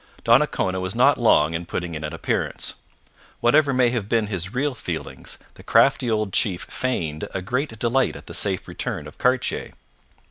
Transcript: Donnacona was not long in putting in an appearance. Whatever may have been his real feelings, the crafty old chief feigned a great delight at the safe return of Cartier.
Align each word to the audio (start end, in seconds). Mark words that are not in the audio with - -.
Donnacona 0.23 0.79
was 0.79 0.95
not 0.95 1.19
long 1.19 1.53
in 1.53 1.67
putting 1.67 1.93
in 1.93 2.03
an 2.03 2.11
appearance. 2.11 2.73
Whatever 3.39 3.71
may 3.71 3.91
have 3.91 4.09
been 4.09 4.25
his 4.25 4.51
real 4.51 4.73
feelings, 4.73 5.37
the 5.53 5.61
crafty 5.61 6.09
old 6.09 6.33
chief 6.33 6.63
feigned 6.63 7.27
a 7.35 7.41
great 7.43 7.77
delight 7.77 8.15
at 8.15 8.25
the 8.25 8.33
safe 8.33 8.67
return 8.67 9.05
of 9.05 9.19
Cartier. 9.19 9.73